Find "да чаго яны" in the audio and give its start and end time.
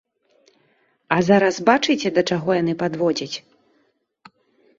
2.15-2.73